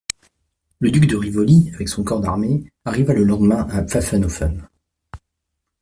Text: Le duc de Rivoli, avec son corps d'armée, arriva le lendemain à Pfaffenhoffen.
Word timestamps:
Le 0.79 0.89
duc 0.89 1.05
de 1.05 1.15
Rivoli, 1.15 1.69
avec 1.75 1.87
son 1.87 2.03
corps 2.03 2.21
d'armée, 2.21 2.65
arriva 2.85 3.13
le 3.13 3.23
lendemain 3.23 3.67
à 3.69 3.83
Pfaffenhoffen. 3.83 4.67